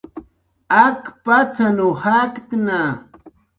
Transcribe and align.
Ak 0.85 1.01
patzanw 1.23 1.79
jaktna 2.01 2.81